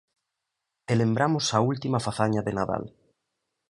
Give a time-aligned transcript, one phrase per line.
[0.91, 2.83] E lembramos a última fazaña de Nadal.